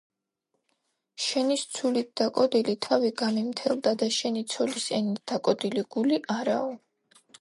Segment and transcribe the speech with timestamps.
[1.25, 6.73] შენის ცულით დაკოდილი თავი გამიმთელდა და შენი ცოლის ენით დაკოდილი გული არაო